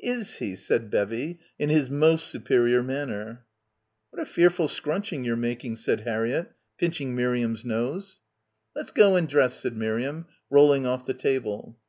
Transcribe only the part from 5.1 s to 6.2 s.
you're making," said